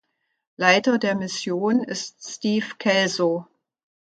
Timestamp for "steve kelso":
2.27-3.45